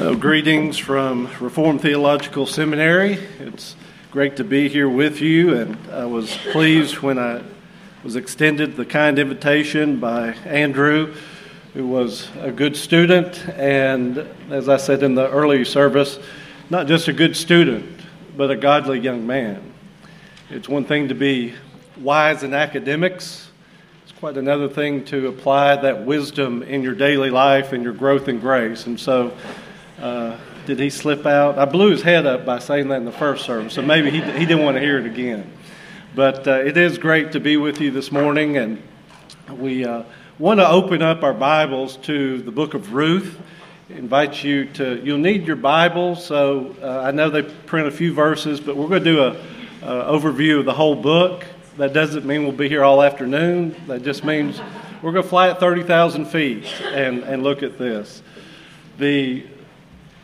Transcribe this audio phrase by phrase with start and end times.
[0.00, 3.18] Uh, greetings from Reformed Theological Seminary.
[3.38, 3.76] It's
[4.10, 7.42] great to be here with you, and I was pleased when I
[8.02, 11.14] was extended the kind invitation by Andrew,
[11.74, 16.18] who was a good student, and as I said in the early service,
[16.70, 18.00] not just a good student,
[18.38, 19.70] but a godly young man.
[20.48, 21.52] It's one thing to be
[21.98, 23.50] wise in academics,
[24.04, 28.28] it's quite another thing to apply that wisdom in your daily life and your growth
[28.28, 28.86] in grace.
[28.86, 29.36] And so,
[30.00, 30.36] uh,
[30.66, 31.58] did he slip out?
[31.58, 34.20] I blew his head up by saying that in the first service, so maybe he,
[34.20, 35.52] he didn't want to hear it again.
[36.14, 38.82] But uh, it is great to be with you this morning, and
[39.50, 40.04] we uh,
[40.38, 43.38] want to open up our Bibles to the book of Ruth.
[43.90, 48.14] invite you to, you'll need your Bible, so uh, I know they print a few
[48.14, 49.36] verses, but we're going to do an
[49.82, 51.44] overview of the whole book.
[51.76, 54.60] That doesn't mean we'll be here all afternoon, that just means
[55.02, 58.22] we're going to fly at 30,000 feet and, and look at this.
[58.98, 59.46] The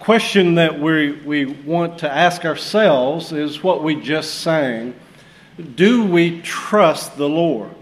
[0.06, 4.94] question that we, we want to ask ourselves is what we just sang
[5.74, 7.72] Do we trust the Lord?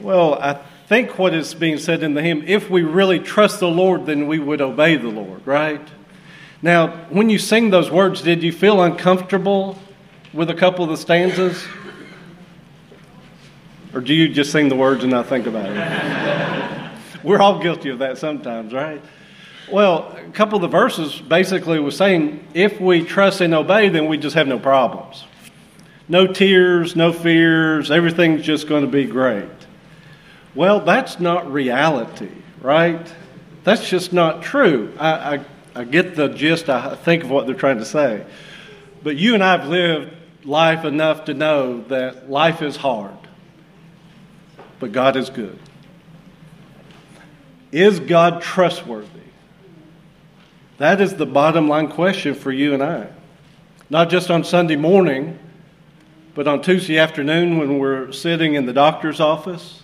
[0.00, 0.54] Well, I
[0.86, 4.26] think what is being said in the hymn if we really trust the Lord, then
[4.26, 5.86] we would obey the Lord, right?
[6.62, 9.78] Now, when you sing those words, did you feel uncomfortable
[10.32, 11.62] with a couple of the stanzas?
[13.92, 16.59] Or do you just sing the words and not think about it?
[17.24, 19.02] We're all guilty of that sometimes, right?
[19.70, 24.08] Well, a couple of the verses basically was saying if we trust and obey, then
[24.08, 25.24] we just have no problems.
[26.08, 29.48] No tears, no fears, everything's just going to be great.
[30.56, 33.06] Well, that's not reality, right?
[33.62, 34.92] That's just not true.
[34.98, 35.44] I, I,
[35.76, 38.26] I get the gist, I think of what they're trying to say.
[39.04, 40.12] But you and I have lived
[40.44, 43.16] life enough to know that life is hard,
[44.80, 45.58] but God is good.
[47.72, 49.08] Is God trustworthy?
[50.78, 53.08] That is the bottom line question for you and I.
[53.90, 55.38] Not just on Sunday morning,
[56.34, 59.82] but on Tuesday afternoon when we're sitting in the doctor's office,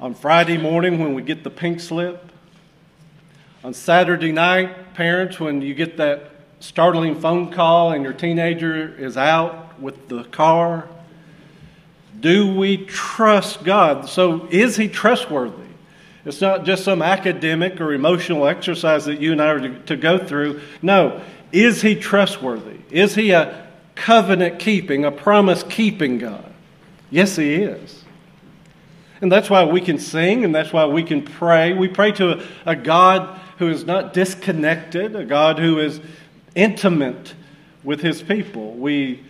[0.00, 2.30] on Friday morning when we get the pink slip,
[3.62, 6.30] on Saturday night, parents, when you get that
[6.60, 10.88] startling phone call and your teenager is out with the car.
[12.20, 14.08] Do we trust God?
[14.08, 15.63] So, is He trustworthy?
[16.24, 20.18] It's not just some academic or emotional exercise that you and I are to go
[20.18, 20.60] through.
[20.80, 21.20] No.
[21.52, 22.78] Is he trustworthy?
[22.90, 26.52] Is he a covenant keeping, a promise keeping God?
[27.10, 28.04] Yes, he is.
[29.20, 31.72] And that's why we can sing and that's why we can pray.
[31.72, 36.00] We pray to a, a God who is not disconnected, a God who is
[36.54, 37.34] intimate
[37.84, 38.72] with his people.
[38.72, 39.22] We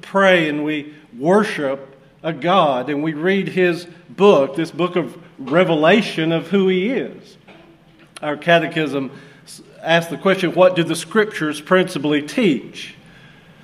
[0.00, 6.32] pray and we worship a God and we read his book, this book of revelation
[6.32, 7.36] of who he is.
[8.22, 9.12] Our catechism
[9.82, 12.94] asks the question what do the scriptures principally teach?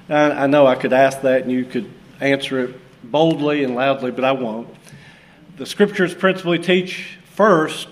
[0.08, 1.90] I know I could ask that and you could
[2.20, 4.68] answer it boldly and loudly, but I won't.
[5.56, 7.88] The scriptures principally teach first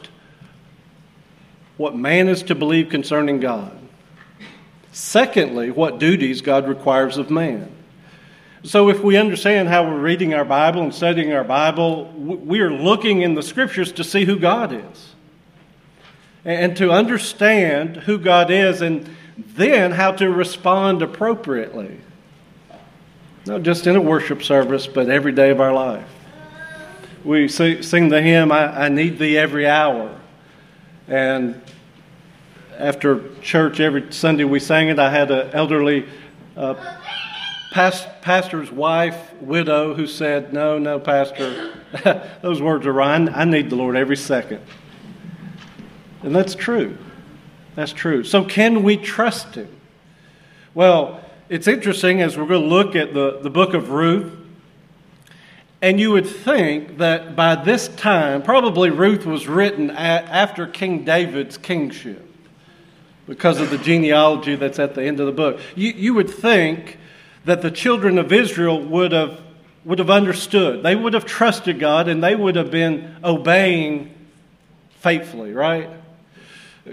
[1.77, 3.77] what man is to believe concerning God.
[4.93, 7.71] Secondly, what duties God requires of man.
[8.65, 12.71] So, if we understand how we're reading our Bible and studying our Bible, we are
[12.71, 15.15] looking in the scriptures to see who God is
[16.45, 21.99] and to understand who God is and then how to respond appropriately.
[23.47, 26.09] Not just in a worship service, but every day of our life.
[27.25, 30.17] We sing the hymn, I, I need thee every hour.
[31.09, 31.61] And
[32.79, 36.07] after church every Sunday we sang it, I had an elderly
[36.57, 36.75] uh,
[37.73, 41.75] past, pastor's wife, widow, who said, No, no, Pastor,
[42.43, 43.29] those words are right.
[43.35, 44.61] I need the Lord every second.
[46.23, 46.97] And that's true.
[47.75, 48.23] That's true.
[48.23, 49.75] So, can we trust Him?
[50.75, 54.39] Well, it's interesting as we're going to look at the, the book of Ruth.
[55.81, 61.59] And you would think that by this time, probably Ruth was written after King David's
[61.59, 62.25] kingship
[63.27, 65.59] because of the genealogy that's at the end of the book.
[65.75, 66.99] You, you would think
[67.45, 69.41] that the children of Israel would have,
[69.85, 70.83] would have understood.
[70.83, 74.15] They would have trusted God and they would have been obeying
[75.01, 75.89] faithfully, right?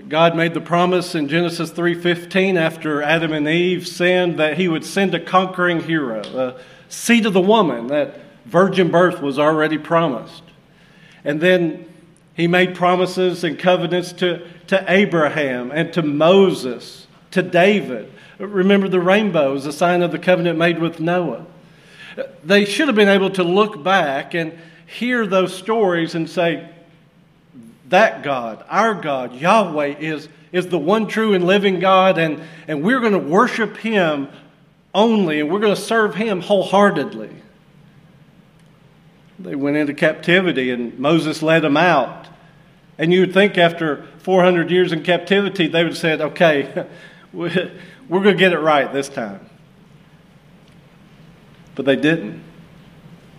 [0.08, 4.86] God made the promise in Genesis 3:15 after Adam and Eve sinned that he would
[4.86, 6.56] send a conquering hero, a
[6.90, 10.44] seed of the woman, that virgin birth was already promised.
[11.24, 11.86] And then
[12.36, 19.00] he made promises and covenants to, to Abraham and to Moses, to David, Remember the
[19.00, 21.46] rainbow is a sign of the covenant made with Noah.
[22.44, 24.58] They should have been able to look back and
[24.88, 26.68] hear those stories and say,
[27.90, 32.84] that God, our God, Yahweh, is, is the one true and living God, and, and
[32.84, 34.30] we're going to worship Him
[34.94, 37.32] only, and we're going to serve Him wholeheartedly.
[39.40, 42.28] They went into captivity, and Moses led them out.
[42.98, 46.86] And you would think after 400 years in captivity, they would have said, okay,
[48.10, 49.48] we're going to get it right this time.
[51.76, 52.44] But they didn't.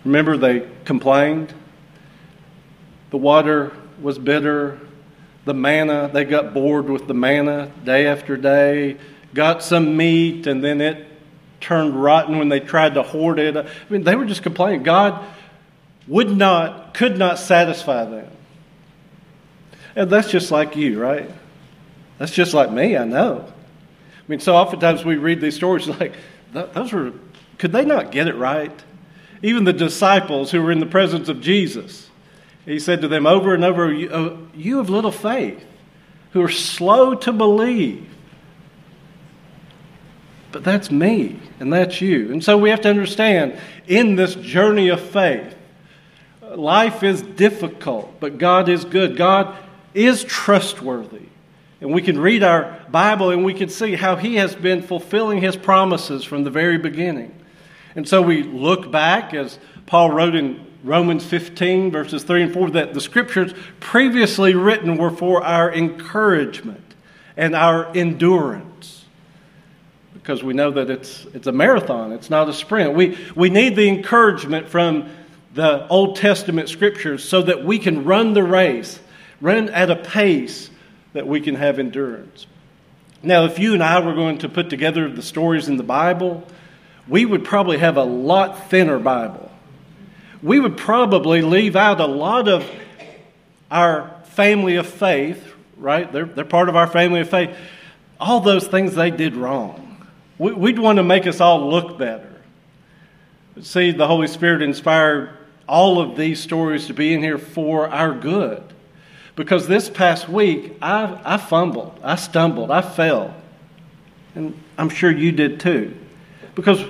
[0.04, 1.52] Remember, they complained.
[3.10, 4.78] The water was bitter.
[5.44, 8.96] The manna, they got bored with the manna day after day.
[9.34, 11.06] Got some meat, and then it
[11.60, 13.56] turned rotten when they tried to hoard it.
[13.56, 14.82] I mean, they were just complaining.
[14.82, 15.24] God
[16.08, 18.28] would not, could not satisfy them.
[19.94, 21.30] And that's just like you, right?
[22.18, 23.52] That's just like me, I know.
[24.30, 26.14] I mean, so oftentimes we read these stories like,
[26.52, 27.12] those were,
[27.58, 28.70] could they not get it right?
[29.42, 32.08] Even the disciples who were in the presence of Jesus,
[32.64, 35.60] he said to them over and over, You, oh, you have little faith,
[36.30, 38.08] who are slow to believe.
[40.52, 42.30] But that's me, and that's you.
[42.30, 45.56] And so we have to understand in this journey of faith,
[46.54, 49.16] life is difficult, but God is good.
[49.16, 49.56] God
[49.92, 51.29] is trustworthy.
[51.80, 55.40] And we can read our Bible and we can see how He has been fulfilling
[55.40, 57.34] His promises from the very beginning.
[57.96, 62.70] And so we look back, as Paul wrote in Romans 15, verses 3 and 4,
[62.70, 66.94] that the scriptures previously written were for our encouragement
[67.36, 69.04] and our endurance.
[70.14, 72.94] Because we know that it's, it's a marathon, it's not a sprint.
[72.94, 75.08] We, we need the encouragement from
[75.54, 79.00] the Old Testament scriptures so that we can run the race,
[79.40, 80.70] run at a pace
[81.12, 82.46] that we can have endurance.
[83.22, 86.46] Now, if you and I were going to put together the stories in the Bible,
[87.06, 89.50] we would probably have a lot thinner Bible.
[90.42, 92.68] We would probably leave out a lot of
[93.70, 96.10] our family of faith, right?
[96.10, 97.54] They're, they're part of our family of faith.
[98.18, 100.06] All those things they did wrong.
[100.38, 102.32] We'd want to make us all look better.
[103.60, 105.36] See, the Holy Spirit inspired
[105.68, 108.62] all of these stories to be in here for our good.
[109.36, 113.34] Because this past week, I, I fumbled, I stumbled, I fell.
[114.34, 115.96] And I'm sure you did too.
[116.54, 116.84] Because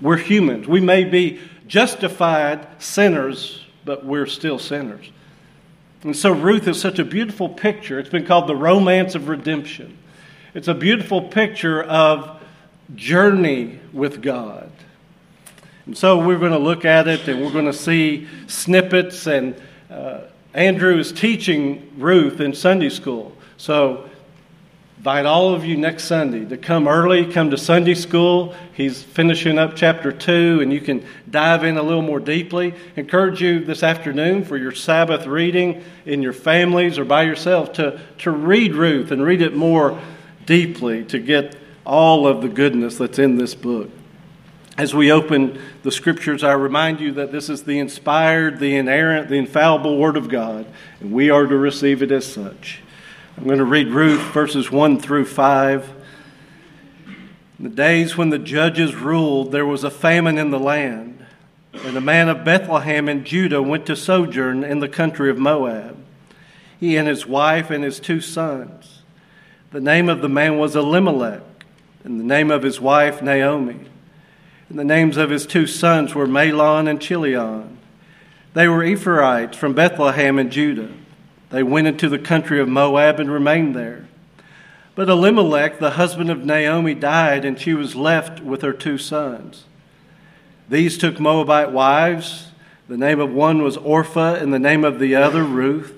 [0.00, 0.68] we're humans.
[0.68, 5.10] We may be justified sinners, but we're still sinners.
[6.02, 7.98] And so Ruth is such a beautiful picture.
[7.98, 9.98] It's been called the romance of redemption.
[10.54, 12.40] It's a beautiful picture of
[12.94, 14.70] journey with God.
[15.86, 19.26] And so we're going to look at it and we're going to see snippets.
[19.26, 19.60] And
[19.90, 20.20] uh,
[20.54, 23.36] Andrew is teaching Ruth in Sunday school.
[23.58, 24.08] So
[24.96, 28.54] invite all of you next Sunday to come early, come to Sunday school.
[28.72, 32.74] He's finishing up chapter 2, and you can dive in a little more deeply.
[32.96, 38.00] Encourage you this afternoon for your Sabbath reading in your families or by yourself to,
[38.18, 40.00] to read Ruth and read it more
[40.46, 43.90] deeply to get all of the goodness that's in this book.
[44.78, 49.28] As we open the scriptures, I remind you that this is the inspired, the inerrant,
[49.28, 50.66] the infallible Word of God,
[51.00, 52.80] and we are to receive it as such.
[53.36, 55.94] I'm going to read Ruth verses 1 through 5.
[57.58, 61.26] In the days when the judges ruled, there was a famine in the land,
[61.72, 65.96] and a man of Bethlehem in Judah went to sojourn in the country of Moab,
[66.78, 69.02] he and his wife and his two sons.
[69.72, 71.42] The name of the man was Elimelech,
[72.04, 73.88] and the name of his wife Naomi.
[74.68, 77.78] And the names of his two sons were Mahlon and Chilion.
[78.52, 80.90] They were Ephrathites from Bethlehem in Judah.
[81.50, 84.06] They went into the country of Moab and remained there.
[84.94, 89.64] But Elimelech, the husband of Naomi, died, and she was left with her two sons.
[90.68, 92.48] These took Moabite wives.
[92.88, 95.94] The name of one was Orpah, and the name of the other Ruth.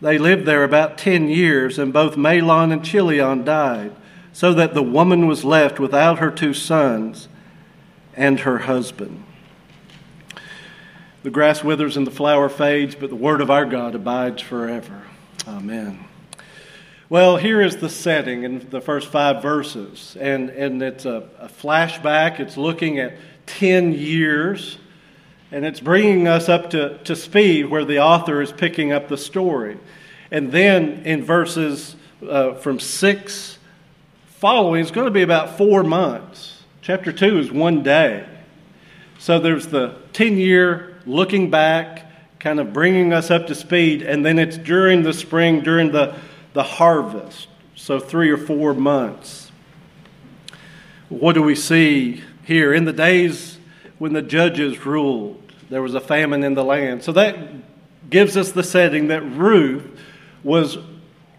[0.00, 3.92] They lived there about ten years, and both Mahlon and Chilion died,
[4.32, 7.28] so that the woman was left without her two sons
[8.18, 9.24] and her husband.
[11.22, 15.02] The grass withers and the flower fades, but the word of our God abides forever.
[15.46, 16.04] Amen.
[17.08, 21.48] Well, here is the setting in the first five verses, and, and it's a, a
[21.48, 22.40] flashback.
[22.40, 23.14] It's looking at
[23.46, 24.78] 10 years,
[25.52, 29.16] and it's bringing us up to, to speed where the author is picking up the
[29.16, 29.78] story.
[30.30, 31.94] And then in verses
[32.28, 33.58] uh, from 6
[34.26, 36.57] following, it's going to be about four months.
[36.88, 38.26] Chapter 2 is one day.
[39.18, 44.24] So there's the 10 year looking back, kind of bringing us up to speed, and
[44.24, 46.16] then it's during the spring, during the,
[46.54, 47.48] the harvest.
[47.74, 49.52] So three or four months.
[51.10, 52.72] What do we see here?
[52.72, 53.58] In the days
[53.98, 57.04] when the judges ruled, there was a famine in the land.
[57.04, 57.36] So that
[58.08, 59.84] gives us the setting that Ruth
[60.42, 60.78] was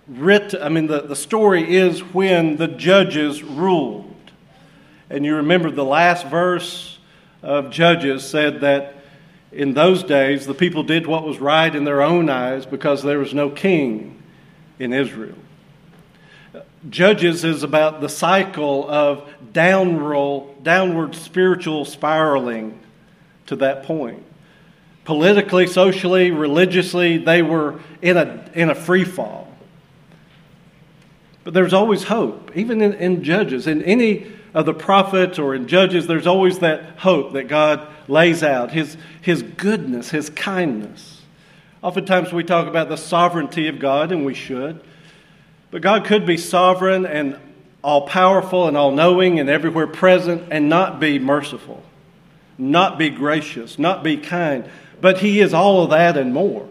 [0.08, 4.09] written, I mean, the, the story is when the judges ruled.
[5.10, 6.98] And you remember the last verse
[7.42, 8.96] of Judges said that
[9.51, 13.18] in those days the people did what was right in their own eyes because there
[13.18, 14.22] was no king
[14.78, 15.36] in Israel.
[16.89, 22.80] Judges is about the cycle of downroll, downward spiritual spiraling
[23.48, 24.24] to that point.
[25.04, 29.51] Politically, socially, religiously, they were in a, in a free fall.
[31.44, 33.66] But there's always hope, even in, in Judges.
[33.66, 34.28] In any
[34.60, 38.98] of the prophets or in Judges, there's always that hope that God lays out His,
[39.22, 41.22] his goodness, His kindness.
[41.82, 44.82] Oftentimes we talk about the sovereignty of God, and we should.
[45.72, 47.39] But God could be sovereign and
[47.82, 51.82] all powerful and all knowing and everywhere present and not be merciful,
[52.58, 54.70] not be gracious, not be kind.
[55.00, 56.68] But He is all of that and more.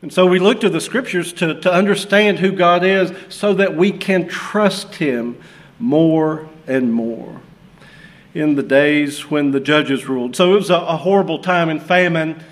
[0.00, 3.74] And so we look to the scriptures to, to understand who God is so that
[3.74, 5.40] we can trust Him
[5.80, 7.40] more and more
[8.34, 10.36] in the days when the judges ruled.
[10.36, 12.42] So it was a, a horrible time, and famine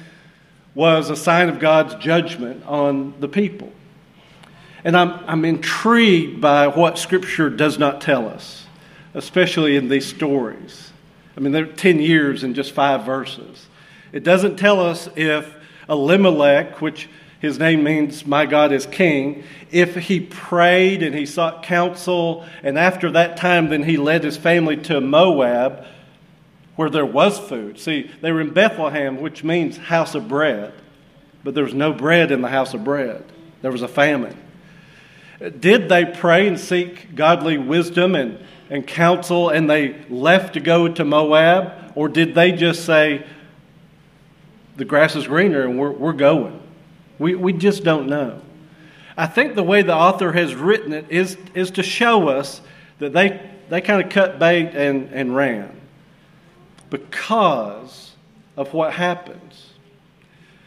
[0.75, 3.73] was a sign of God's judgment on the people.
[4.85, 8.67] And I'm, I'm intrigued by what Scripture does not tell us,
[9.15, 10.93] especially in these stories.
[11.37, 13.67] I mean, they're 10 years in just five verses.
[14.13, 15.55] It doesn't tell us if
[15.89, 17.09] Elimelech, which
[17.41, 22.79] his name means my God is king, if he prayed and he sought counsel, and
[22.79, 25.85] after that time, then he led his family to Moab,
[26.77, 27.79] where there was food.
[27.79, 30.73] See, they were in Bethlehem, which means house of bread,
[31.45, 33.25] but there was no bread in the house of bread.
[33.63, 34.37] There was a famine.
[35.39, 38.39] Did they pray and seek godly wisdom and,
[38.71, 41.93] and counsel and they left to go to Moab?
[41.95, 43.27] Or did they just say,
[44.77, 46.63] the grass is greener and we're, we're going?
[47.19, 48.41] We, we just don't know.
[49.17, 52.61] I think the way the author has written it is, is to show us
[52.99, 55.81] that they, they kind of cut bait and, and ran
[56.91, 58.13] because
[58.57, 59.71] of what happens.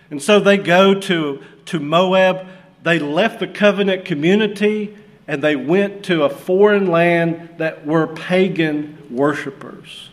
[0.09, 2.47] And so they go to, to Moab.
[2.83, 4.95] They left the covenant community
[5.27, 10.09] and they went to a foreign land that were pagan worshipers.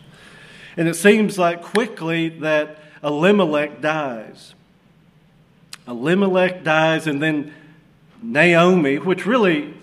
[0.75, 4.53] And it seems like quickly that Elimelech dies.
[5.87, 7.53] Elimelech dies, and then
[8.21, 9.73] Naomi, which really,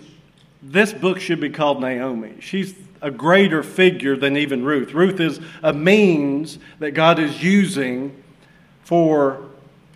[0.61, 2.35] this book should be called Naomi.
[2.39, 4.93] She's a greater figure than even Ruth.
[4.93, 8.23] Ruth is a means that God is using
[8.83, 9.49] for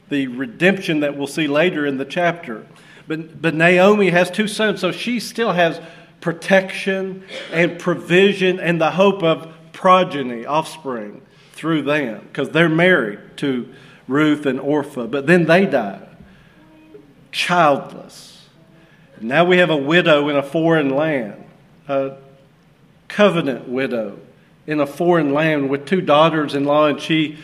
[0.09, 2.65] the redemption that we'll see later in the chapter.
[3.07, 5.79] But, but Naomi has two sons, so she still has
[6.21, 11.21] protection and provision and the hope of progeny, offspring
[11.53, 13.73] through them, because they're married to
[14.09, 16.01] Ruth and Orpah, but then they die,
[17.31, 18.47] childless.
[19.21, 21.43] Now we have a widow in a foreign land,
[21.87, 22.17] a
[23.07, 24.19] covenant widow
[24.65, 27.37] in a foreign land with two daughters in law, and she,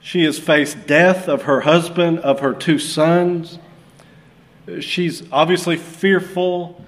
[0.00, 3.58] she has faced death of her husband, of her two sons.
[4.80, 6.84] She's obviously fearful.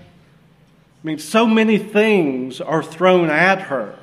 [1.02, 3.96] I mean, so many things are thrown at her.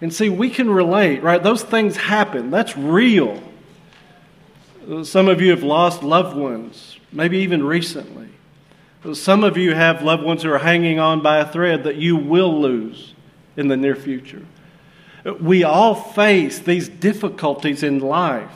[0.00, 1.42] And see, we can relate, right?
[1.42, 2.50] Those things happen.
[2.50, 3.42] That's real.
[5.04, 8.28] Some of you have lost loved ones, maybe even recently.
[9.12, 12.16] Some of you have loved ones who are hanging on by a thread that you
[12.16, 13.14] will lose
[13.56, 14.44] in the near future.
[15.38, 18.50] We all face these difficulties in life.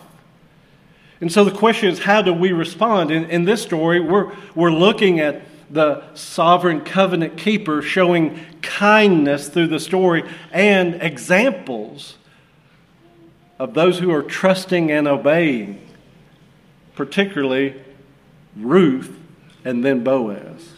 [1.21, 3.11] And so the question is, how do we respond?
[3.11, 9.69] In, in this story, we're, we're looking at the sovereign covenant keeper showing kindness through
[9.69, 12.17] the story and examples
[13.59, 15.81] of those who are trusting and obeying,
[16.95, 17.75] particularly
[18.57, 19.17] Ruth
[19.65, 20.71] and then Boaz.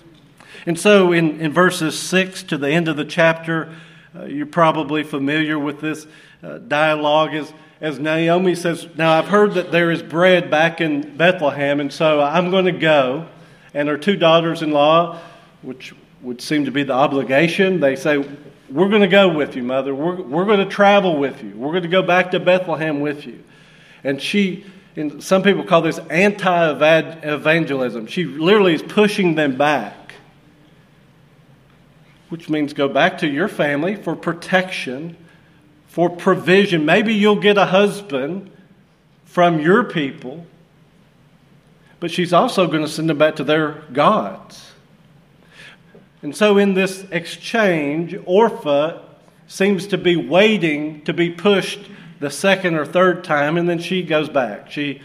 [0.67, 3.73] And so in, in verses 6 to the end of the chapter,
[4.15, 6.07] uh, you're probably familiar with this
[6.43, 11.17] uh, dialogue as, as Naomi says, Now I've heard that there is bread back in
[11.17, 13.29] Bethlehem, and so I'm going to go
[13.77, 15.21] and her two daughters in law,
[15.61, 18.17] which would seem to be the obligation, they say,
[18.71, 19.95] We're going to go with you, mother.
[19.95, 21.51] We're, we're going to travel with you.
[21.55, 23.45] We're going to go back to Bethlehem with you.
[24.03, 24.65] And she,
[24.97, 26.71] and some people call this anti
[27.23, 28.07] evangelism.
[28.07, 30.15] She literally is pushing them back,
[32.31, 35.19] which means go back to your family for protection,
[35.87, 36.87] for provision.
[36.87, 38.51] Maybe you'll get a husband
[39.27, 40.47] from your people
[42.07, 44.71] but she's also going to send them back to their gods.
[46.23, 49.01] And so, in this exchange, Orpah
[49.49, 51.81] seems to be waiting to be pushed
[52.21, 54.71] the second or third time, and then she goes back.
[54.71, 55.03] She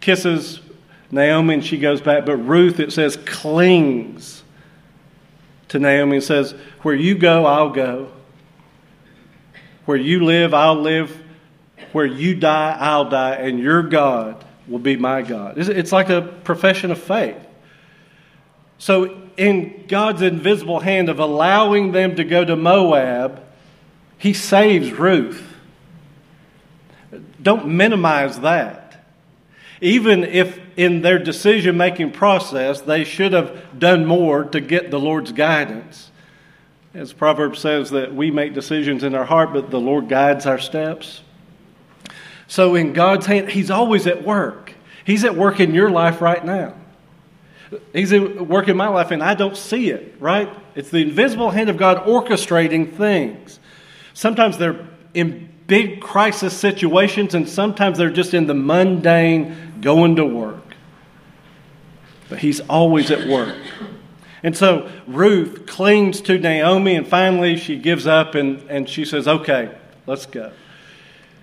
[0.00, 0.60] kisses
[1.10, 2.24] Naomi and she goes back.
[2.24, 4.42] But Ruth, it says, clings
[5.68, 8.10] to Naomi and says, Where you go, I'll go.
[9.84, 11.14] Where you live, I'll live.
[11.92, 13.34] Where you die, I'll die.
[13.34, 15.58] And your God will be my God.
[15.58, 17.36] It's like a profession of faith.
[18.78, 23.42] So, in God's invisible hand of allowing them to go to Moab,
[24.18, 25.44] He saves Ruth.
[27.42, 29.04] Don't minimize that.
[29.80, 34.98] Even if in their decision making process they should have done more to get the
[34.98, 36.10] Lord's guidance.
[36.94, 40.58] As Proverbs says, that we make decisions in our heart, but the Lord guides our
[40.58, 41.20] steps.
[42.48, 44.74] So, in God's hand, He's always at work.
[45.04, 46.74] He's at work in your life right now.
[47.92, 50.48] He's at work in my life, and I don't see it, right?
[50.74, 53.60] It's the invisible hand of God orchestrating things.
[54.14, 60.24] Sometimes they're in big crisis situations, and sometimes they're just in the mundane going to
[60.24, 60.64] work.
[62.30, 63.56] But He's always at work.
[64.42, 69.26] And so Ruth clings to Naomi, and finally she gives up and, and she says,
[69.28, 69.76] Okay,
[70.06, 70.52] let's go.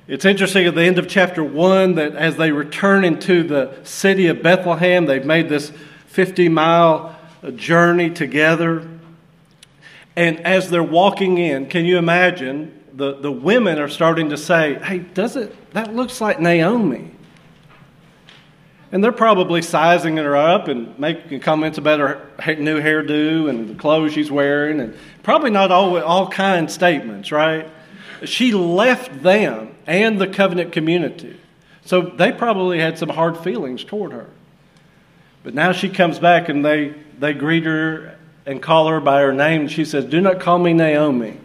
[0.08, 4.28] It's interesting at the end of chapter 1 that as they return into the city
[4.28, 5.72] of Bethlehem, they've made this
[6.08, 8.88] 50 mile uh, journey together.
[10.16, 12.84] And as they're walking in, can you imagine?
[12.94, 17.12] The, the women are starting to say, Hey, does it, that looks like Naomi.
[18.92, 23.76] And they're probably sizing her up and making comments about her new hairdo and the
[23.76, 27.68] clothes she's wearing, and probably not all, all kind statements, right?
[28.24, 31.40] She left them and the covenant community.
[31.86, 34.28] So they probably had some hard feelings toward her.
[35.44, 39.34] But now she comes back and they, they greet her and call her by her
[39.34, 39.68] name.
[39.68, 41.40] She says, Do not call me Naomi,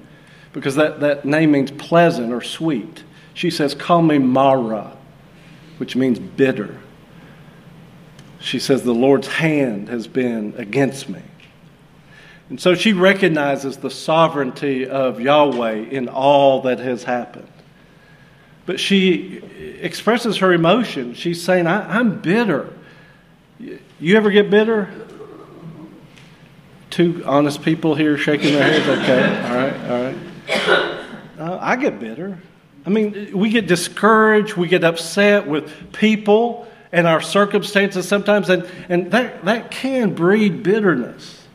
[0.52, 3.04] because that, that name means pleasant or sweet.
[3.34, 4.96] She says, Call me Mara,
[5.78, 6.78] which means bitter.
[8.38, 11.22] She says, The Lord's hand has been against me.
[12.48, 17.46] And so she recognizes the sovereignty of Yahweh in all that has happened.
[18.66, 19.42] But she
[19.80, 21.14] expresses her emotion.
[21.14, 22.72] She's saying, I, am bitter.
[23.58, 24.88] You ever get bitter?
[26.90, 28.88] Two honest people here shaking their heads.
[28.88, 31.00] Okay, all right, all right.
[31.38, 32.38] Uh, I get bitter.
[32.84, 38.68] I mean, we get discouraged, we get upset with people and our circumstances sometimes, and,
[38.88, 41.46] and that, that can breed bitterness.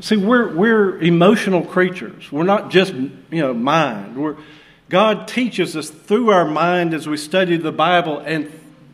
[0.00, 2.30] See, we're, we're emotional creatures.
[2.30, 4.16] We're not just, you know, mind.
[4.16, 4.36] We're,
[4.94, 8.48] God teaches us through our mind as we study the Bible, and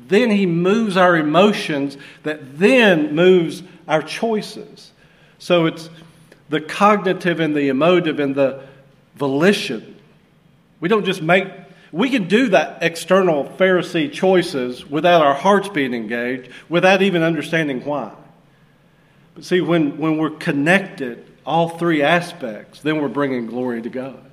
[0.09, 4.93] then He moves our emotions that then moves our choices.
[5.39, 5.91] So it's
[6.49, 8.63] the cognitive and the emotive and the
[9.15, 9.95] volition.
[10.81, 11.49] We don't just make
[11.93, 17.85] we can do that external Pharisee choices without our hearts being engaged, without even understanding
[17.85, 18.15] why.
[19.35, 24.30] But see, when, when we're connected, all three aspects, then we're bringing glory to God.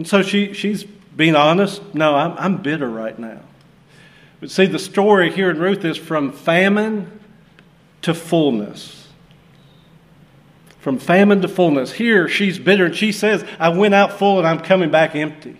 [0.00, 1.82] And so she, she's being honest.
[1.94, 3.40] No, I'm, I'm bitter right now.
[4.40, 7.20] But see, the story here in Ruth is from famine
[8.00, 9.08] to fullness.
[10.78, 11.92] From famine to fullness.
[11.92, 15.58] Here, she's bitter and she says, I went out full and I'm coming back empty.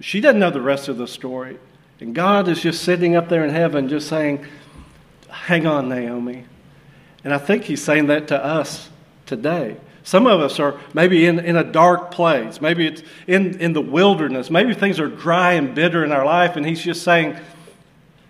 [0.00, 1.58] She doesn't know the rest of the story.
[2.00, 4.46] And God is just sitting up there in heaven, just saying,
[5.28, 6.46] Hang on, Naomi.
[7.22, 8.88] And I think He's saying that to us
[9.26, 9.76] today.
[10.02, 12.60] Some of us are maybe in, in a dark place.
[12.60, 14.50] Maybe it's in, in the wilderness.
[14.50, 17.36] Maybe things are dry and bitter in our life, and He's just saying,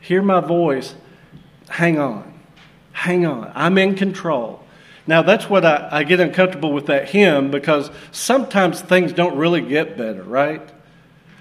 [0.01, 0.95] Hear my voice.
[1.69, 2.41] Hang on.
[2.93, 3.53] Hang on.
[3.55, 4.65] I'm in control.
[5.07, 9.61] Now, that's what I, I get uncomfortable with that hymn because sometimes things don't really
[9.61, 10.63] get better, right?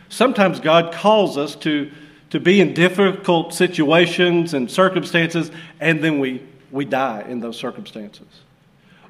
[0.10, 1.92] Sometimes God calls us to,
[2.32, 8.28] to be in difficult situations and circumstances, and then we, we die in those circumstances.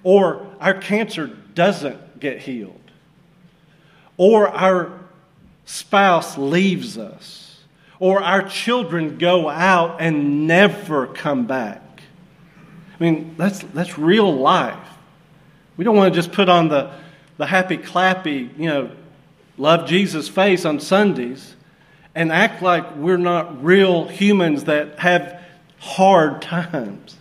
[0.04, 2.76] Or our cancer doesn't get healed.
[4.18, 5.00] Or our
[5.66, 7.62] spouse leaves us.
[8.00, 11.82] Or our children go out and never come back.
[13.00, 14.78] I mean, that's, that's real life.
[15.78, 16.92] We don't want to just put on the,
[17.38, 18.92] the happy clappy, you know,
[19.58, 21.56] love Jesus' face on Sundays
[22.16, 25.42] and act like we're not real humans that have
[25.78, 27.16] hard times.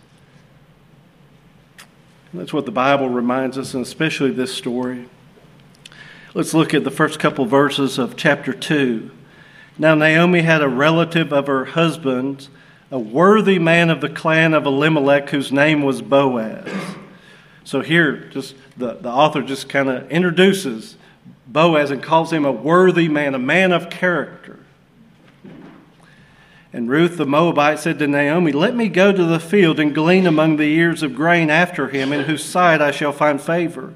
[2.33, 5.07] That's what the Bible reminds us, and especially this story.
[6.35, 9.09] Let's look at the first couple verses of chapter 2.
[9.79, 12.49] Now, Naomi had a relative of her husband's,
[12.91, 16.69] a worthy man of the clan of Elimelech, whose name was Boaz.
[17.63, 20.97] So, here, just the, the author just kind of introduces
[21.47, 24.58] Boaz and calls him a worthy man, a man of character.
[26.71, 30.27] And Ruth the Moabite said to Naomi, Let me go to the field and glean
[30.27, 33.93] among the ears of grain after him, in whose sight I shall find favor.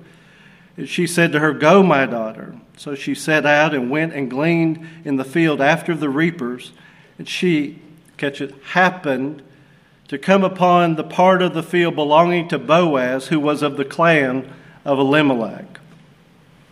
[0.75, 2.55] And she said to her, Go, my daughter.
[2.75, 6.71] So she set out and went and gleaned in the field after the reapers.
[7.19, 7.79] And she,
[8.17, 9.43] catch it, happened
[10.07, 13.85] to come upon the part of the field belonging to Boaz, who was of the
[13.85, 14.51] clan
[14.83, 15.79] of Elimelech.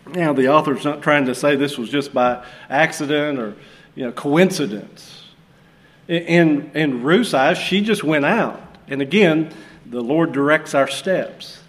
[0.08, 3.54] Now, the author's not trying to say this was just by accident or
[3.94, 5.21] you know, coincidence
[6.12, 8.60] in, in Ruth's eyes, she just went out.
[8.88, 9.52] And again,
[9.86, 11.60] the Lord directs our steps.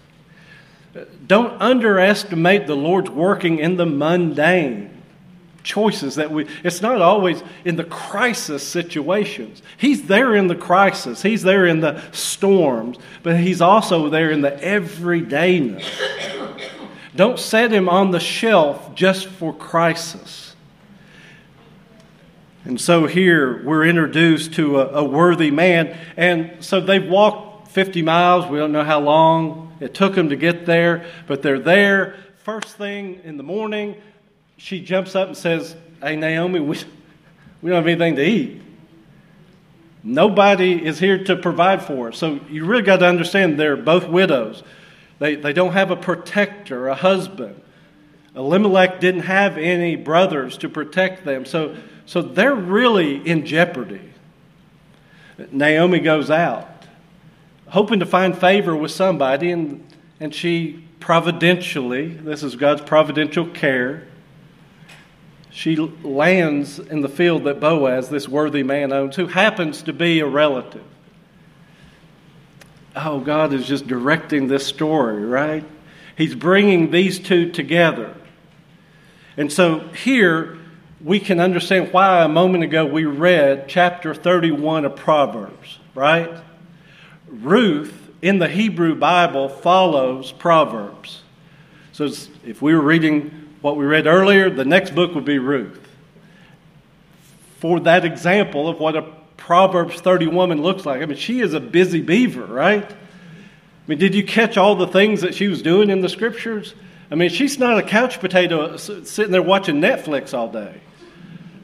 [1.26, 4.90] Don't underestimate the Lord's working in the mundane
[5.64, 9.62] choices that we, it's not always in the crisis situations.
[9.78, 14.42] He's there in the crisis, He's there in the storms, but He's also there in
[14.42, 15.86] the everydayness.
[17.16, 20.53] Don't set Him on the shelf just for crisis.
[22.66, 25.98] And so here we're introduced to a, a, worthy man.
[26.16, 28.46] And so they've walked 50 miles.
[28.48, 32.16] We don't know how long it took them to get there, but they're there.
[32.44, 33.96] First thing in the morning,
[34.58, 36.78] she jumps up and says, Hey, Naomi, we,
[37.62, 38.62] we don't have anything to eat.
[40.04, 42.18] Nobody is here to provide for us.
[42.18, 44.64] So you really got to understand they're both widows.
[45.20, 47.62] They, they don't have a protector, a husband.
[48.36, 51.46] Elimelech didn't have any brothers to protect them.
[51.46, 54.10] So so they're really in jeopardy.
[55.52, 56.86] Naomi goes out,
[57.68, 59.86] hoping to find favor with somebody, and,
[60.20, 64.08] and she providentially, this is God's providential care,
[65.50, 70.20] she lands in the field that Boaz, this worthy man, owns, who happens to be
[70.20, 70.84] a relative.
[72.96, 75.64] Oh, God is just directing this story, right?
[76.18, 78.16] He's bringing these two together.
[79.38, 80.58] And so here,
[81.04, 86.32] we can understand why a moment ago we read chapter 31 of Proverbs, right?
[87.28, 91.22] Ruth in the Hebrew Bible follows Proverbs.
[91.92, 92.10] So
[92.46, 95.80] if we were reading what we read earlier, the next book would be Ruth.
[97.60, 101.02] For that example of what a Proverbs 30 woman looks like.
[101.02, 102.90] I mean, she is a busy beaver, right?
[102.90, 102.96] I
[103.88, 106.74] mean, did you catch all the things that she was doing in the scriptures?
[107.12, 110.80] I mean, she's not a couch potato sitting there watching Netflix all day.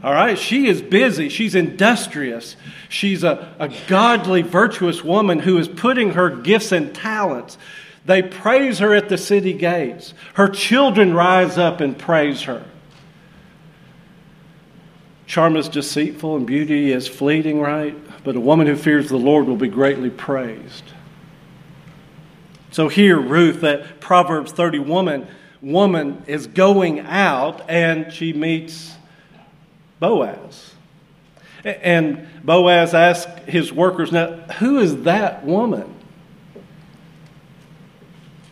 [0.02, 1.28] All right, she is busy.
[1.28, 2.56] She's industrious.
[2.88, 7.58] She's a, a godly, virtuous woman who is putting her gifts and talents.
[8.06, 10.14] They praise her at the city gates.
[10.36, 12.64] Her children rise up and praise her.
[15.28, 17.96] Charm is deceitful and beauty is fleeting, right?
[18.24, 20.86] But a woman who fears the Lord will be greatly praised.
[22.72, 25.28] So here, Ruth, that Proverbs 30 woman,
[25.62, 28.96] woman is going out and she meets
[30.00, 30.74] Boaz.
[31.64, 35.94] And Boaz asked his workers, Now, who is that woman?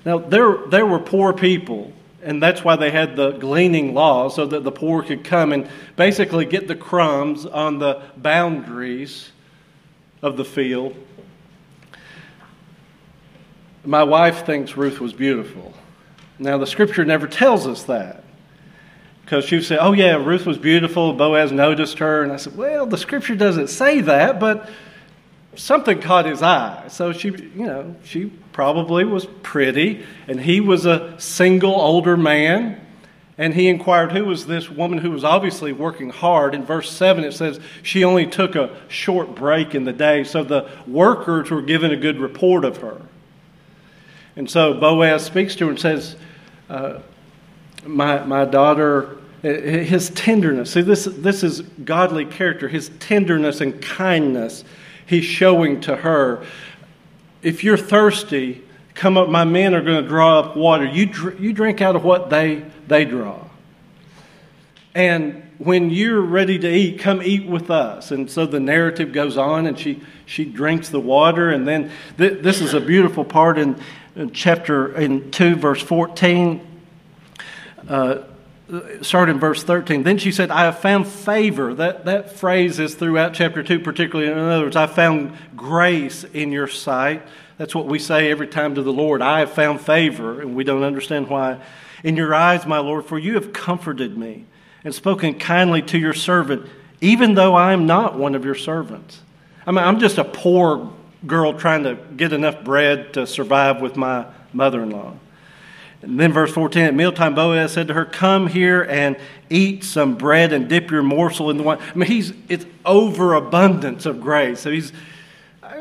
[0.06, 4.46] Now, there, there were poor people, and that's why they had the gleaning law, so
[4.46, 9.32] that the poor could come and basically get the crumbs on the boundaries
[10.22, 10.96] of the field.
[13.86, 15.74] My wife thinks Ruth was beautiful.
[16.40, 18.24] Now, the scripture never tells us that
[19.28, 21.12] because she would say, Oh, yeah, Ruth was beautiful.
[21.12, 22.24] Boaz noticed her.
[22.24, 24.70] And I said, Well, the scripture doesn't say that, but
[25.58, 26.86] something caught his eye.
[26.88, 30.06] So she, you know, she probably was pretty.
[30.30, 32.80] And he was a single older man.
[33.38, 36.56] And he inquired, Who was this woman who was obviously working hard?
[36.56, 40.24] In verse 7, it says she only took a short break in the day.
[40.24, 43.02] So the workers were given a good report of her.
[44.38, 46.16] And so Boaz speaks to her and says,
[46.70, 47.00] uh,
[47.88, 50.72] my, my daughter, his tenderness.
[50.72, 54.64] See, this, this is godly character, his tenderness and kindness
[55.06, 56.46] he's showing to her.
[57.42, 60.86] If you're thirsty, come up, my men are going to draw up water.
[60.86, 63.40] You, dr- you drink out of what they, they draw.
[64.94, 68.12] And when you're ready to eat, come eat with us.
[68.12, 71.52] And so the narrative goes on, and she, she drinks the water.
[71.52, 73.80] And then th- this is a beautiful part in,
[74.16, 76.68] in chapter in 2, verse 14
[77.88, 78.24] uh,
[79.02, 80.04] start in verse 13.
[80.04, 81.74] Then she said, I have found favor.
[81.74, 84.32] That, that phrase is throughout chapter 2, particularly.
[84.32, 87.24] In other words, I found grace in your sight.
[87.58, 89.22] That's what we say every time to the Lord.
[89.22, 91.60] I have found favor, and we don't understand why.
[92.04, 94.46] In your eyes, my Lord, for you have comforted me
[94.84, 96.68] and spoken kindly to your servant,
[97.02, 99.22] even though I am not one of your servants.
[99.66, 100.94] I mean, I'm just a poor
[101.26, 105.14] girl trying to get enough bread to survive with my mother in law.
[106.02, 109.18] And then verse 14, at mealtime, Boaz said to her, Come here and
[109.50, 111.80] eat some bread and dip your morsel in the wine.
[111.80, 114.60] I mean, he's, it's overabundance of grace.
[114.60, 114.94] So he's,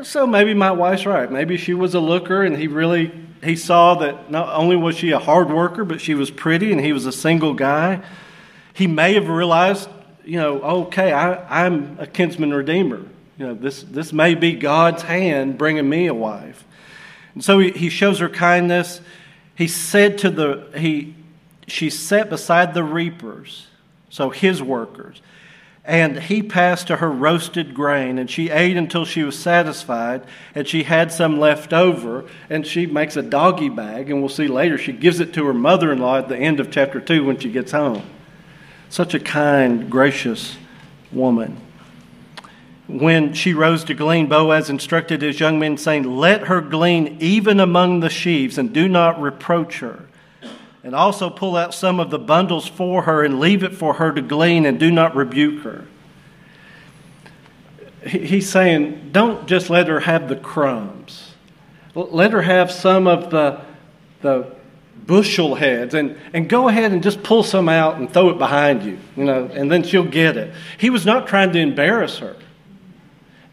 [0.02, 1.30] so maybe my wife's right.
[1.30, 5.10] Maybe she was a looker and he really, he saw that not only was she
[5.10, 8.02] a hard worker, but she was pretty and he was a single guy.
[8.72, 9.88] He may have realized,
[10.24, 13.04] you know, okay, I, I'm a kinsman redeemer.
[13.38, 16.64] You know, this, this may be God's hand bringing me a wife.
[17.34, 19.02] And so he, he shows her kindness.
[19.56, 21.14] He said to the, he,
[21.66, 23.66] she sat beside the reapers,
[24.10, 25.22] so his workers,
[25.84, 30.22] and he passed to her roasted grain, and she ate until she was satisfied,
[30.54, 34.48] and she had some left over, and she makes a doggy bag, and we'll see
[34.48, 37.24] later she gives it to her mother in law at the end of chapter 2
[37.24, 38.02] when she gets home.
[38.90, 40.56] Such a kind, gracious
[41.12, 41.65] woman.
[42.88, 47.58] When she rose to glean, Boaz instructed his young men, saying, Let her glean even
[47.58, 50.06] among the sheaves, and do not reproach her.
[50.84, 54.12] And also pull out some of the bundles for her, and leave it for her
[54.12, 55.86] to glean, and do not rebuke her.
[58.06, 61.34] He's saying, Don't just let her have the crumbs.
[61.94, 63.62] Let her have some of the,
[64.20, 64.54] the
[65.06, 68.82] bushel heads and, and go ahead and just pull some out and throw it behind
[68.82, 70.52] you, you know, and then she'll get it.
[70.78, 72.36] He was not trying to embarrass her.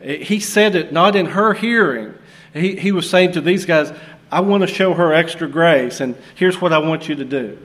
[0.03, 2.13] He said it not in her hearing.
[2.53, 3.91] He, he was saying to these guys,
[4.31, 7.57] I want to show her extra grace, and here's what I want you to do.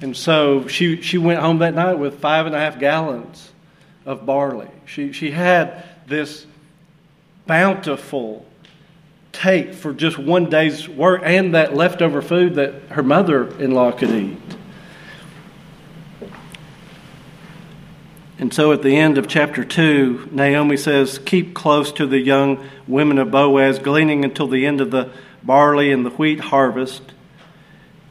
[0.00, 3.52] And so she, she went home that night with five and a half gallons
[4.04, 4.68] of barley.
[4.84, 6.46] She, she had this
[7.46, 8.44] bountiful
[9.32, 13.92] take for just one day's work and that leftover food that her mother in law
[13.92, 14.38] could eat.
[18.42, 22.68] And so at the end of chapter 2, Naomi says, Keep close to the young
[22.88, 25.12] women of Boaz, gleaning until the end of the
[25.44, 27.12] barley and the wheat harvest.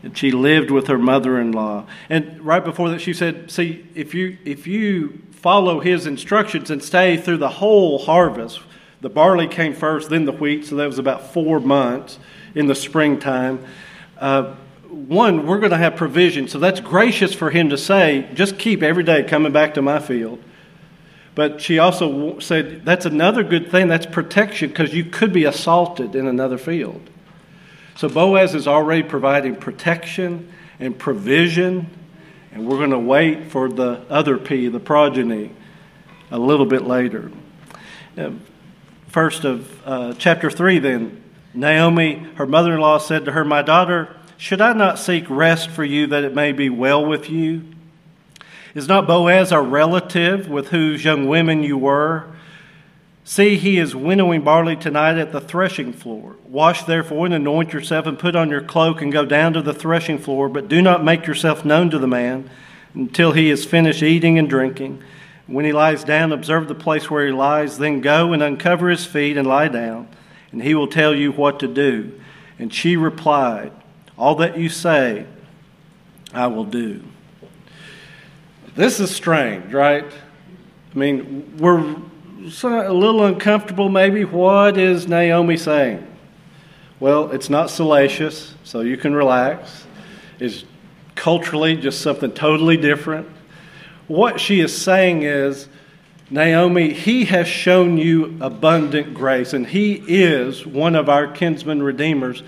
[0.04, 1.86] And she lived with her mother in law.
[2.08, 6.82] And right before that, she said, See, if you, if you follow his instructions and
[6.82, 8.62] stay through the whole harvest,
[9.02, 12.20] the barley came first, then the wheat, so that was about four months
[12.56, 13.65] in the springtime.
[14.17, 14.56] Uh,
[14.91, 16.47] one, we're going to have provision.
[16.47, 19.99] So that's gracious for him to say, just keep every day coming back to my
[19.99, 20.43] field.
[21.34, 23.88] But she also said, that's another good thing.
[23.88, 27.10] That's protection because you could be assaulted in another field.
[27.95, 31.89] So Boaz is already providing protection and provision.
[32.51, 35.51] And we're going to wait for the other P, the progeny,
[36.32, 37.32] a little bit later.
[38.17, 38.32] Uh,
[39.08, 41.23] first of uh, chapter 3, then,
[41.54, 45.69] Naomi, her mother in law, said to her, My daughter, should I not seek rest
[45.69, 47.62] for you that it may be well with you?
[48.73, 52.25] Is not Boaz our relative with whose young women you were?
[53.23, 56.38] See, he is winnowing barley tonight at the threshing floor.
[56.43, 59.75] Wash therefore and anoint yourself and put on your cloak and go down to the
[59.75, 62.49] threshing floor, but do not make yourself known to the man
[62.95, 65.04] until he has finished eating and drinking.
[65.45, 69.06] When he lies down, observe the place where he lies, then go and uncover his
[69.06, 70.08] feet and lie down,
[70.51, 72.19] and he will tell you what to do.
[72.58, 73.71] And she replied,
[74.22, 75.26] all that you say,
[76.32, 77.02] I will do.
[78.76, 80.06] This is strange, right?
[80.06, 84.24] I mean, we're a little uncomfortable maybe.
[84.24, 86.06] What is Naomi saying?
[87.00, 89.86] Well, it's not salacious, so you can relax.
[90.40, 90.66] It's
[91.16, 93.28] culturally just something totally different.
[94.08, 95.68] What she is saying is,
[96.30, 102.44] Naomi, he has shown you abundant grace, and he is one of our kinsman redeemers.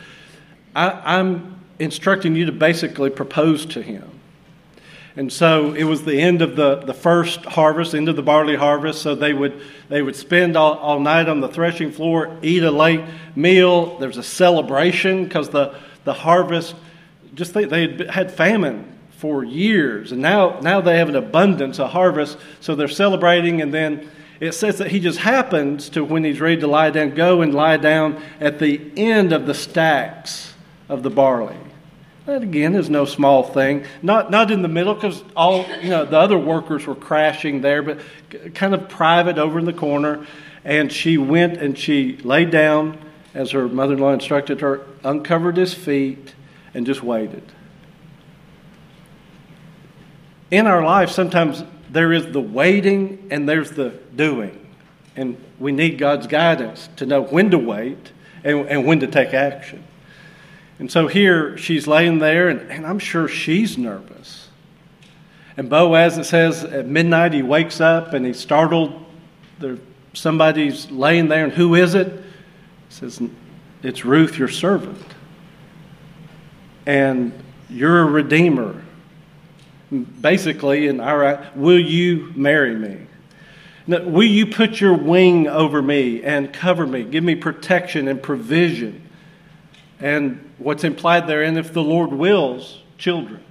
[0.76, 4.10] I, am instructing you to basically propose to him.
[5.16, 8.56] And so it was the end of the, the first harvest, end of the barley
[8.56, 9.02] harvest.
[9.04, 12.72] So they would, they would spend all, all night on the threshing floor, eat a
[12.72, 13.02] late
[13.36, 14.00] meal.
[14.00, 16.74] There's a celebration because the, the harvest,
[17.36, 20.12] just they, they had had famine for years.
[20.12, 22.38] And now, now they have an abundance, of harvest.
[22.60, 23.62] So they're celebrating.
[23.62, 24.10] And then
[24.40, 27.54] it says that he just happens to, when he's ready to lie down, go and
[27.54, 30.53] lie down at the end of the stacks
[30.90, 31.58] of the barley.
[32.26, 33.86] That again is no small thing.
[34.02, 37.82] Not not in the middle because all you know the other workers were crashing there,
[37.82, 38.00] but
[38.54, 40.26] kind of private over in the corner.
[40.64, 42.98] And she went and she laid down
[43.34, 46.34] as her mother-in-law instructed her, uncovered his feet,
[46.74, 47.44] and just waited.
[50.52, 54.60] In our life, sometimes there is the waiting and there's the doing.
[55.16, 58.12] And we need God's guidance to know when to wait
[58.44, 59.84] and, and when to take action.
[60.84, 64.50] And so here she's laying there, and, and I'm sure she's nervous.
[65.56, 68.94] And Boaz, it says, at midnight he wakes up and he's startled.
[69.60, 69.78] There,
[70.12, 72.08] somebody's laying there, and who is it?
[72.12, 72.22] He
[72.90, 73.22] says,
[73.82, 75.02] It's Ruth, your servant.
[76.86, 77.32] and
[77.70, 78.84] you're a redeemer.
[80.20, 83.08] Basically, in our, will you marry me?
[83.88, 87.06] Now, will you put your wing over me and cover me?
[87.06, 89.08] Give me protection and provision.
[90.02, 93.44] And what's implied there, and if the Lord wills, children.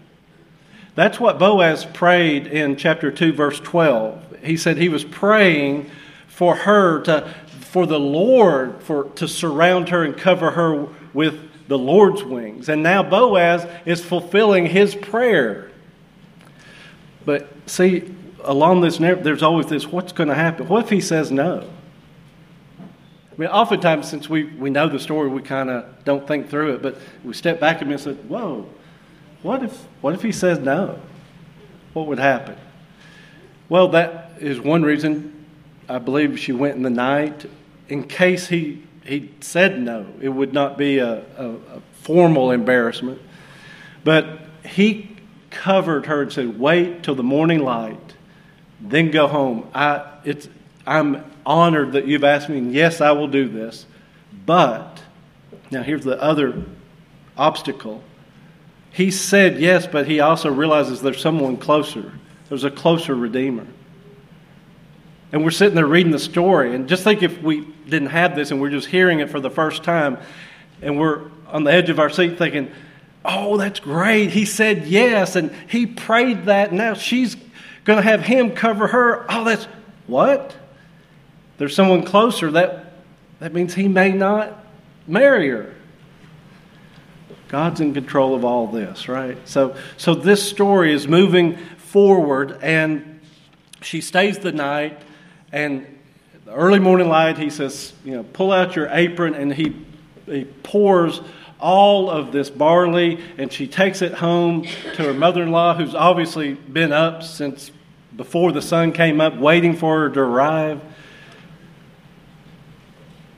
[0.95, 4.38] That's what Boaz prayed in chapter 2, verse 12.
[4.43, 5.91] He said he was praying
[6.27, 11.79] for her to, for the Lord for, to surround her and cover her with the
[11.79, 12.69] Lord's wings.
[12.69, 15.71] And now Boaz is fulfilling his prayer.
[17.25, 20.69] But see, along this narrative, there's always this what's going to happen?
[20.69, 21.69] What if he says no?
[23.33, 26.75] I mean, oftentimes, since we, we know the story, we kind of don't think through
[26.75, 28.68] it, but we step back and say, whoa,
[29.42, 31.01] what if, what if he says no?
[31.95, 32.57] What would happen?
[33.68, 35.47] Well, that is one reason
[35.88, 37.47] I believe she went in the night
[37.88, 40.07] in case he he said no.
[40.21, 43.21] It would not be a, a, a formal embarrassment.
[44.05, 45.16] But he
[45.51, 48.14] covered her and said, Wait till the morning light,
[48.81, 49.68] then go home.
[49.75, 50.49] I, it's,
[50.87, 53.87] I'm honored that you've asked me, and yes, I will do this.
[54.46, 55.02] But,
[55.70, 56.62] now here's the other
[57.37, 58.02] obstacle.
[58.92, 62.12] He said yes, but he also realizes there's someone closer.
[62.48, 63.66] There's a closer Redeemer.
[65.33, 68.50] And we're sitting there reading the story, and just think if we didn't have this
[68.50, 70.18] and we're just hearing it for the first time,
[70.83, 72.70] and we're on the edge of our seat thinking,
[73.24, 74.31] oh, that's great.
[74.31, 76.72] He said yes, and he prayed that.
[76.72, 77.37] Now she's
[77.85, 79.24] going to have him cover her.
[79.28, 79.66] Oh, that's
[80.07, 80.55] what?
[81.62, 82.51] There's someone closer.
[82.51, 82.87] That,
[83.38, 84.66] that means he may not
[85.07, 85.72] marry her.
[87.46, 89.38] God's in control of all this, right?
[89.44, 93.20] So, so this story is moving forward, and
[93.81, 95.01] she stays the night
[95.53, 95.87] and
[96.46, 99.87] the early morning light, he says, you know, pull out your apron, and he,
[100.27, 101.20] he pours
[101.61, 104.64] all of this barley, and she takes it home
[104.96, 107.70] to her mother in law, who's obviously been up since
[108.16, 110.83] before the sun came up, waiting for her to arrive.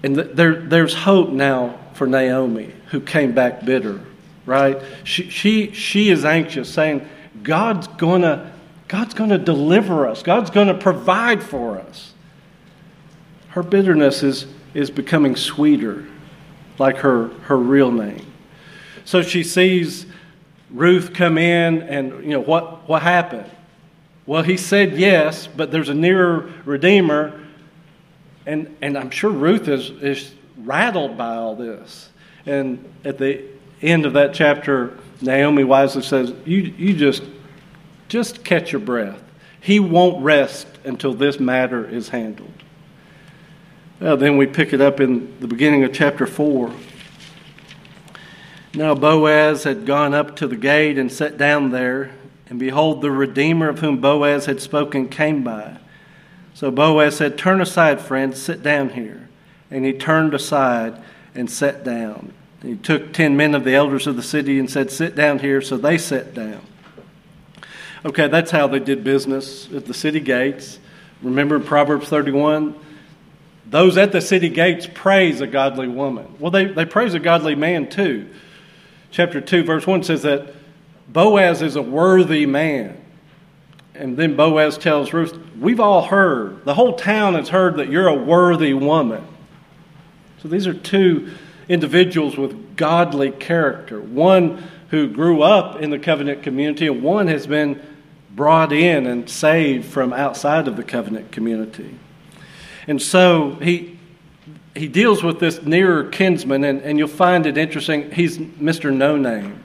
[0.05, 4.03] And there, there's hope now for Naomi, who came back bitter,
[4.45, 4.79] right?
[5.05, 7.09] She, she, she is anxious, saying,
[7.43, 8.53] God's going
[8.87, 12.13] God's going to deliver us, God's going to provide for us.
[13.49, 16.05] Her bitterness is, is becoming sweeter,
[16.79, 18.31] like her, her real name.
[19.07, 20.05] So she sees
[20.71, 23.51] Ruth come in, and you know what, what happened?
[24.27, 27.41] Well, he said yes, but there's a nearer Redeemer,
[28.47, 32.11] and, and I'm sure Ruth is, is rattled by all this.
[32.47, 33.45] And at the
[33.83, 37.23] end of that chapter, Naomi wisely says, You, you just
[38.09, 39.23] just catch your breath.
[39.61, 42.53] He won't rest until this matter is handled.
[43.99, 46.73] Well, then we pick it up in the beginning of chapter 4.
[48.75, 52.13] Now Boaz had gone up to the gate and sat down there,
[52.49, 55.79] and behold, the Redeemer of whom Boaz had spoken came by.
[56.55, 59.29] So Boaz said, Turn aside, friend, sit down here.
[59.71, 61.03] And he turned aside
[61.35, 62.33] and sat down.
[62.63, 65.61] He took ten men of the elders of the city and said, Sit down here.
[65.61, 66.61] So they sat down.
[68.05, 70.79] Okay, that's how they did business at the city gates.
[71.23, 72.79] Remember Proverbs 31?
[73.67, 76.37] Those at the city gates praise a godly woman.
[76.39, 78.29] Well, they, they praise a godly man too.
[79.11, 80.55] Chapter 2, verse 1 says that
[81.09, 83.04] Boaz is a worthy man.
[83.95, 88.09] And then Boaz tells Ruth, We've all heard, the whole town has heard that you're
[88.09, 89.25] a worthy woman.
[90.43, 91.31] So these are two
[91.69, 94.01] individuals with godly character.
[94.01, 97.81] One who grew up in the covenant community, and one has been
[98.35, 101.99] brought in and saved from outside of the covenant community.
[102.87, 103.99] And so he,
[104.75, 108.11] he deals with this nearer kinsman, and, and you'll find it interesting.
[108.11, 108.93] He's Mr.
[108.93, 109.63] No Name.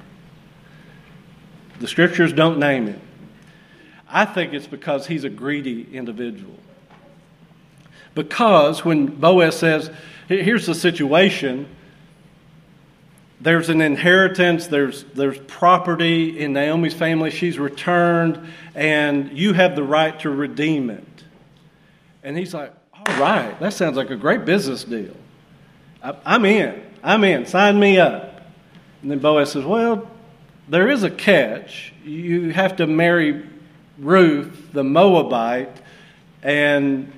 [1.79, 3.01] The scriptures don't name him.
[4.09, 6.55] I think it's because he's a greedy individual.
[8.15, 9.91] Because when Boaz says,
[10.27, 11.67] here's the situation,
[13.39, 17.29] there's an inheritance, there's, there's property in Naomi's family.
[17.29, 21.05] She's returned, and you have the right to redeem it.
[22.23, 25.15] And he's like, All right, that sounds like a great business deal.
[26.03, 26.83] I, I'm in.
[27.01, 27.45] I'm in.
[27.45, 28.41] Sign me up.
[29.01, 30.09] And then Boaz says, Well,
[30.67, 31.93] there is a catch.
[32.03, 33.45] You have to marry
[33.99, 35.75] Ruth, the Moabite,
[36.41, 37.11] and,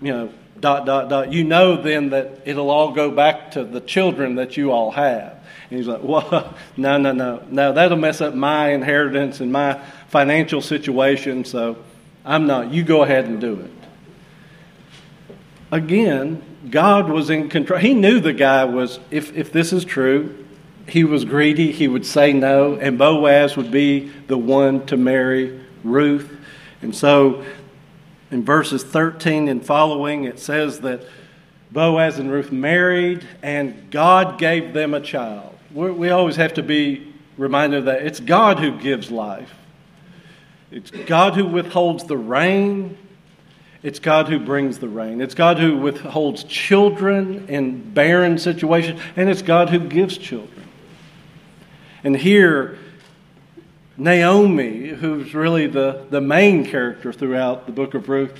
[0.00, 1.32] you know, dot, dot, dot.
[1.32, 5.38] You know then that it'll all go back to the children that you all have.
[5.70, 9.80] And he's like, well, no, no, no, no, that'll mess up my inheritance and my
[10.08, 11.76] financial situation, so
[12.24, 12.72] I'm not.
[12.72, 13.70] You go ahead and do it.
[15.70, 17.78] Again, God was in control.
[17.78, 20.46] He knew the guy was, if, if this is true,
[20.88, 25.60] he was greedy, he would say no, and Boaz would be the one to marry
[25.84, 26.30] Ruth.
[26.82, 27.44] And so
[28.30, 31.02] in verses 13 and following, it says that
[31.70, 35.54] Boaz and Ruth married, and God gave them a child.
[35.72, 39.52] We're, we always have to be reminded of that it's God who gives life.
[40.70, 42.96] It's God who withholds the rain.
[43.82, 45.20] It's God who brings the rain.
[45.20, 50.64] It's God who withholds children in barren situations, and it's God who gives children.
[52.02, 52.78] And here,
[53.98, 58.32] Naomi, who's really the, the main character throughout the book of Ruth,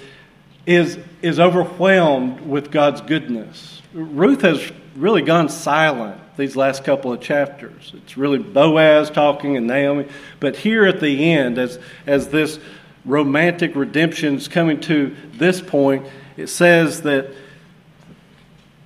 [0.67, 3.83] is, is overwhelmed with God's goodness.
[3.93, 7.93] Ruth has really gone silent these last couple of chapters.
[7.97, 10.07] It's really Boaz talking and Naomi.
[10.39, 12.61] But here at the end, as, as this
[13.05, 16.07] romantic redemption is coming to this point,
[16.37, 17.33] it says that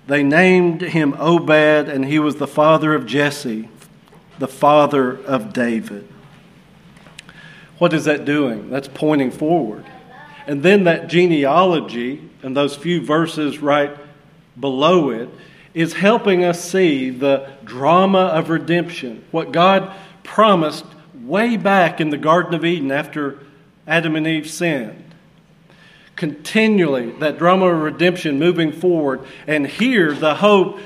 [0.07, 3.69] they named him Obed, and he was the father of Jesse,
[4.39, 6.09] the father of David.
[7.79, 8.71] What is that doing?
[8.71, 9.85] That's pointing forward.
[10.47, 13.97] And then that genealogy and those few verses right
[14.59, 15.29] below it
[15.75, 20.85] is helping us see the drama of redemption, what God promised
[21.23, 23.39] way back in the Garden of Eden after
[23.87, 25.15] Adam and Eve sinned.
[26.15, 30.79] Continually, that drama of redemption moving forward, and here the hope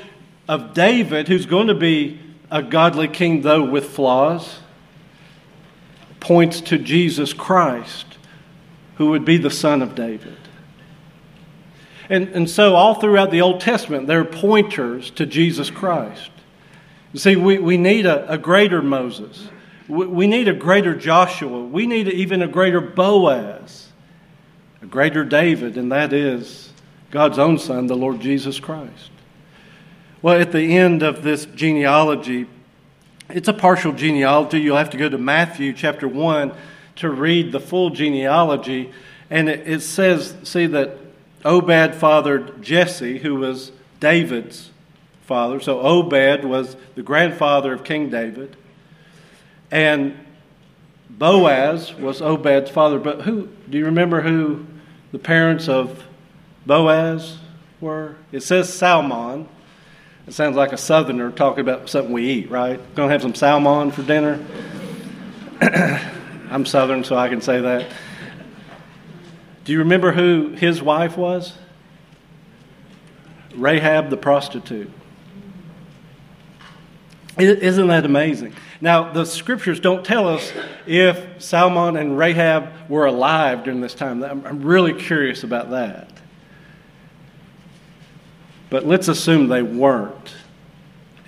[0.49, 2.20] of David, who's going to be
[2.51, 4.61] a godly king, though with flaws,
[6.27, 8.18] points to Jesus Christ
[8.97, 10.37] who would be the son of David.
[12.09, 16.31] And, and so, all throughout the Old Testament, there are pointers to Jesus Christ.
[17.12, 19.49] You see, we, we need a, a greater Moses.
[19.87, 21.62] We, we need a greater Joshua.
[21.62, 23.89] We need even a greater Boaz,
[24.83, 26.72] a greater David, and that is
[27.12, 29.11] God's own Son, the Lord Jesus Christ.
[30.22, 32.47] Well, at the end of this genealogy,
[33.29, 34.61] it's a partial genealogy.
[34.61, 36.53] You'll have to go to Matthew chapter 1
[36.97, 38.93] to read the full genealogy.
[39.31, 40.97] And it, it says, see, that
[41.45, 44.70] Obed fathered Jesse, who was David's
[45.22, 45.61] father.
[45.61, 48.57] So Obed was the grandfather of King David.
[49.70, 50.18] And
[51.11, 52.99] Boaz was Obed's father.
[52.99, 54.66] But who, do you remember who
[55.12, 56.05] the parents of
[56.64, 57.39] Boaz
[57.81, 58.16] were?
[58.33, 59.49] It says Salmon.
[60.27, 62.81] It sounds like a southerner talking about something we eat, right?
[62.97, 64.45] Gonna have some salmon for dinner?
[65.61, 67.91] I'm Southern, so I can say that.
[69.64, 71.57] Do you remember who his wife was?
[73.55, 74.91] Rahab the prostitute.
[77.39, 78.55] Isn't that amazing?
[78.81, 80.53] Now, the scriptures don't tell us
[80.87, 84.22] if Salmon and Rahab were alive during this time.
[84.22, 86.11] I'm really curious about that.
[88.68, 90.34] But let's assume they weren't.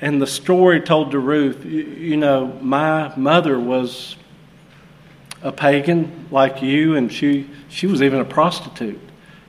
[0.01, 4.17] And the story told to Ruth, you know, my mother was
[5.43, 9.01] a pagan like you, and she, she was even a prostitute.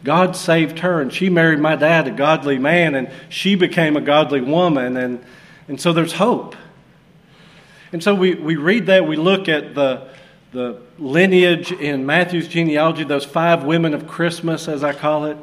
[0.03, 4.01] God saved her, and she married my dad, a godly man, and she became a
[4.01, 5.23] godly woman, and,
[5.67, 6.55] and so there's hope.
[7.91, 10.07] And so we, we read that, we look at the,
[10.51, 15.37] the lineage in Matthew's genealogy, those five women of Christmas, as I call it,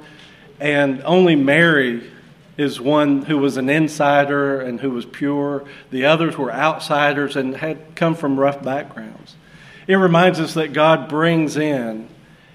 [0.59, 2.09] and only Mary
[2.57, 5.65] is one who was an insider and who was pure.
[5.91, 9.37] The others were outsiders and had come from rough backgrounds.
[9.87, 12.09] It reminds us that God brings in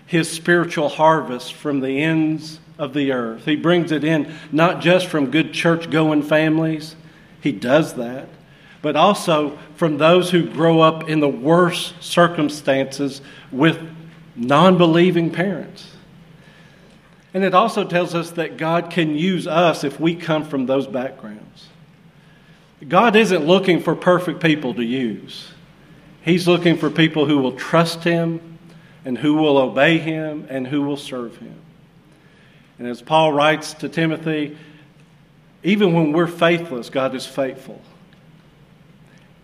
[0.05, 3.45] his spiritual harvest from the ends of the earth.
[3.45, 6.95] He brings it in not just from good church going families,
[7.39, 8.27] he does that,
[8.81, 13.21] but also from those who grow up in the worst circumstances
[13.51, 13.79] with
[14.35, 15.91] non believing parents.
[17.33, 20.85] And it also tells us that God can use us if we come from those
[20.85, 21.67] backgrounds.
[22.87, 25.49] God isn't looking for perfect people to use.
[26.23, 28.57] He's looking for people who will trust Him
[29.05, 31.55] and who will obey Him and who will serve Him.
[32.79, 34.57] And as Paul writes to Timothy,
[35.63, 37.81] even when we're faithless, God is faithful.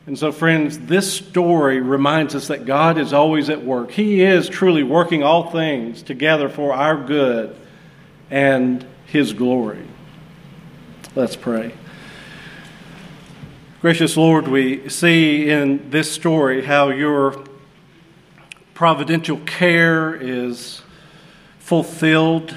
[0.07, 3.91] And so, friends, this story reminds us that God is always at work.
[3.91, 7.55] He is truly working all things together for our good
[8.29, 9.85] and His glory.
[11.15, 11.73] Let's pray.
[13.81, 17.43] Gracious Lord, we see in this story how your
[18.73, 20.81] providential care is
[21.59, 22.55] fulfilled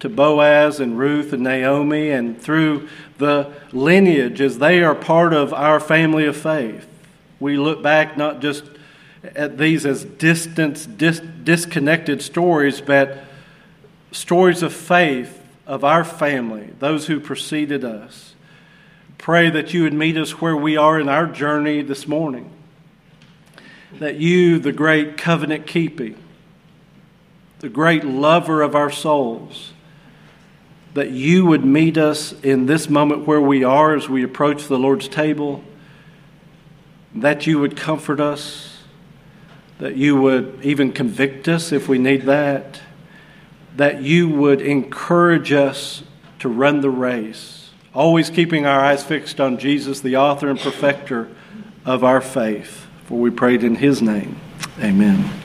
[0.00, 5.54] to Boaz and Ruth and Naomi, and through the lineage as they are part of
[5.54, 6.86] our family of faith.
[7.40, 8.64] We look back not just
[9.34, 13.24] at these as distant, dis- disconnected stories, but
[14.14, 18.34] stories of faith of our family, those who preceded us.
[19.18, 22.50] Pray that you would meet us where we are in our journey this morning.
[23.98, 26.16] That you, the great covenant keeping,
[27.58, 29.72] the great lover of our souls,
[30.92, 34.78] that you would meet us in this moment where we are as we approach the
[34.78, 35.64] Lord's table,
[37.14, 38.82] that you would comfort us,
[39.78, 42.80] that you would even convict us if we need that,
[43.76, 46.02] that you would encourage us
[46.38, 51.28] to run the race, always keeping our eyes fixed on Jesus, the author and perfecter
[51.84, 52.86] of our faith.
[53.06, 54.40] For we prayed in his name.
[54.80, 55.42] Amen.